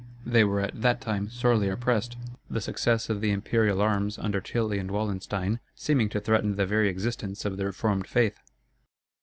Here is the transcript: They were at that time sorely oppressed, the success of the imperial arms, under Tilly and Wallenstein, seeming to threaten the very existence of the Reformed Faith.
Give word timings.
They 0.25 0.43
were 0.43 0.61
at 0.61 0.81
that 0.81 0.99
time 0.99 1.29
sorely 1.29 1.69
oppressed, 1.69 2.17
the 2.49 2.59
success 2.59 3.07
of 3.07 3.21
the 3.21 3.29
imperial 3.29 3.81
arms, 3.83 4.17
under 4.17 4.41
Tilly 4.41 4.79
and 4.79 4.89
Wallenstein, 4.89 5.59
seeming 5.75 6.09
to 6.09 6.19
threaten 6.19 6.55
the 6.55 6.65
very 6.65 6.89
existence 6.89 7.45
of 7.45 7.55
the 7.57 7.65
Reformed 7.67 8.07
Faith. 8.07 8.39